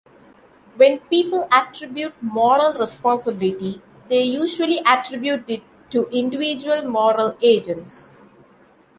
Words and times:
When 0.77 0.97
people 1.11 1.47
attribute 1.51 2.15
moral 2.23 2.73
responsibility, 2.73 3.83
they 4.09 4.23
usually 4.23 4.79
attribute 4.79 5.47
it 5.47 5.61
to 5.91 6.07
individual 6.09 6.81
moral 6.89 7.37
agents. 7.39 8.17